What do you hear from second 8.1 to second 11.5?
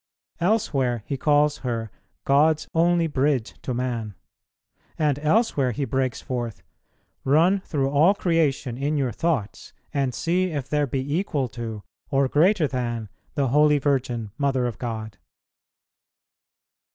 creation in your thoughts, and see if there be equal